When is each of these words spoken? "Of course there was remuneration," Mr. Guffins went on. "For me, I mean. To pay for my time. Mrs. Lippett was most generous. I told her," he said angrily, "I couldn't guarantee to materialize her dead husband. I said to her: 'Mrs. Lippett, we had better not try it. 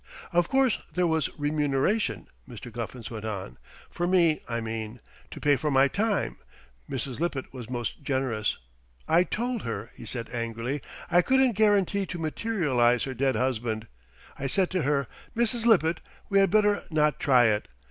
"Of 0.33 0.49
course 0.49 0.79
there 0.91 1.05
was 1.05 1.29
remuneration," 1.37 2.27
Mr. 2.49 2.71
Guffins 2.71 3.11
went 3.11 3.23
on. 3.23 3.59
"For 3.91 4.07
me, 4.07 4.41
I 4.49 4.59
mean. 4.59 4.99
To 5.29 5.39
pay 5.39 5.55
for 5.57 5.69
my 5.69 5.87
time. 5.87 6.37
Mrs. 6.89 7.19
Lippett 7.19 7.53
was 7.53 7.69
most 7.69 8.01
generous. 8.01 8.57
I 9.07 9.23
told 9.23 9.61
her," 9.61 9.91
he 9.93 10.07
said 10.07 10.31
angrily, 10.31 10.81
"I 11.11 11.21
couldn't 11.21 11.51
guarantee 11.51 12.07
to 12.07 12.17
materialize 12.17 13.03
her 13.03 13.13
dead 13.13 13.35
husband. 13.35 13.85
I 14.39 14.47
said 14.47 14.71
to 14.71 14.81
her: 14.81 15.05
'Mrs. 15.37 15.67
Lippett, 15.67 15.99
we 16.29 16.39
had 16.39 16.49
better 16.49 16.83
not 16.89 17.19
try 17.19 17.45
it. 17.45 17.67